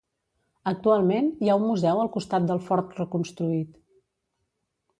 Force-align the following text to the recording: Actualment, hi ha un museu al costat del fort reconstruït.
Actualment, 0.71 1.27
hi 1.45 1.51
ha 1.51 1.57
un 1.59 1.67
museu 1.73 2.01
al 2.05 2.11
costat 2.17 2.49
del 2.53 2.63
fort 2.71 2.99
reconstruït. 3.03 3.79